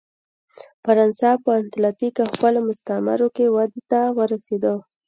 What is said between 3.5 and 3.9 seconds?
ودې